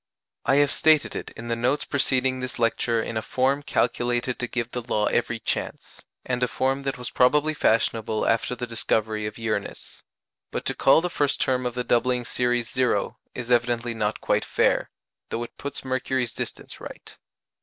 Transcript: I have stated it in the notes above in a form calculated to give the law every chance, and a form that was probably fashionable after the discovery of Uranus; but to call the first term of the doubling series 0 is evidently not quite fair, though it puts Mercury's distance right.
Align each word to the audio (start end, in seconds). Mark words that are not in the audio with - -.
I 0.45 0.55
have 0.55 0.71
stated 0.71 1.15
it 1.15 1.29
in 1.35 1.47
the 1.47 1.55
notes 1.55 1.83
above 1.83 2.23
in 2.23 3.17
a 3.17 3.21
form 3.21 3.61
calculated 3.61 4.39
to 4.39 4.47
give 4.47 4.71
the 4.71 4.81
law 4.81 5.05
every 5.05 5.39
chance, 5.39 6.01
and 6.25 6.41
a 6.41 6.47
form 6.47 6.81
that 6.81 6.97
was 6.97 7.11
probably 7.11 7.53
fashionable 7.53 8.25
after 8.27 8.55
the 8.55 8.65
discovery 8.65 9.27
of 9.27 9.37
Uranus; 9.37 10.01
but 10.49 10.65
to 10.65 10.73
call 10.73 11.01
the 11.01 11.11
first 11.11 11.39
term 11.39 11.67
of 11.67 11.75
the 11.75 11.83
doubling 11.83 12.25
series 12.25 12.71
0 12.71 13.19
is 13.35 13.51
evidently 13.51 13.93
not 13.93 14.21
quite 14.21 14.43
fair, 14.43 14.89
though 15.29 15.43
it 15.43 15.55
puts 15.59 15.85
Mercury's 15.85 16.33
distance 16.33 16.79
right. 16.81 17.15